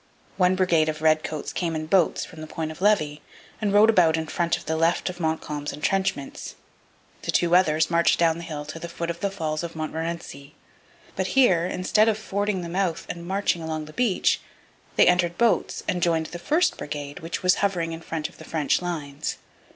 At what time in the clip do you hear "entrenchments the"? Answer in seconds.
5.71-7.29